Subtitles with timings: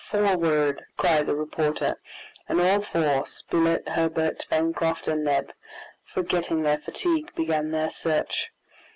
[0.09, 1.99] "Forward," cried the reporter;
[2.49, 5.51] and all four, Spilett, Herbert, Pencroft, and Neb,
[6.03, 8.49] forgetting their fatigue, began their search.